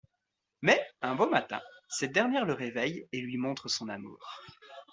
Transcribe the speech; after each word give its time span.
Mais 0.63 0.81
un 1.03 1.13
beau 1.13 1.29
matin, 1.29 1.61
cette 1.87 2.11
dernière 2.11 2.43
le 2.45 2.53
réveille 2.53 3.07
et 3.11 3.21
lui 3.21 3.37
montre 3.37 3.67
son 3.69 3.87
amour. 3.87 4.17